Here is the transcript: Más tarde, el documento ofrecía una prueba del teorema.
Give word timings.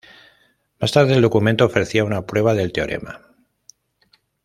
Más 0.79 0.91
tarde, 0.93 1.13
el 1.13 1.21
documento 1.21 1.63
ofrecía 1.63 2.03
una 2.03 2.25
prueba 2.25 2.55
del 2.55 2.73
teorema. 2.73 3.21